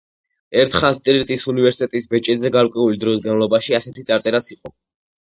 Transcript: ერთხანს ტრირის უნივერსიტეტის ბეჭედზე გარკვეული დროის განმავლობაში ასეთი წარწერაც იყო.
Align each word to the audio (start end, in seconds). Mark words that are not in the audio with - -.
ერთხანს 0.61 0.97
ტრირის 1.09 1.43
უნივერსიტეტის 1.53 2.09
ბეჭედზე 2.15 2.53
გარკვეული 2.59 3.01
დროის 3.07 3.25
განმავლობაში 3.29 3.81
ასეთი 3.83 4.11
წარწერაც 4.13 4.55
იყო. 4.59 4.79